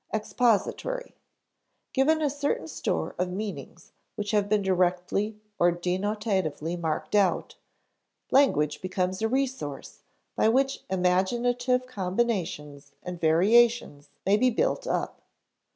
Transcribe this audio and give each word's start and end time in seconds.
Expository. 0.11 1.13
Given 1.93 2.23
a 2.23 2.29
certain 2.31 2.67
store 2.67 3.13
of 3.19 3.29
meanings 3.29 3.91
which 4.15 4.31
have 4.31 4.49
been 4.49 4.63
directly 4.63 5.37
or 5.59 5.71
denotatively 5.71 6.75
marked 6.75 7.13
out, 7.13 7.53
language 8.31 8.81
becomes 8.81 9.21
a 9.21 9.27
resource 9.27 10.01
by 10.35 10.49
which 10.49 10.83
imaginative 10.89 11.85
combinations 11.85 12.93
and 13.03 13.21
variations 13.21 14.09
may 14.25 14.37
be 14.37 14.49
built 14.49 14.87
up. 14.87 15.21